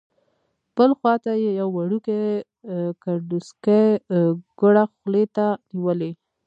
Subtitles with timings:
[0.75, 2.19] بل خوا ته یې یو وړوکی
[3.03, 3.81] کنډوسکی
[4.59, 6.11] ګوړه خولې ته نیولې.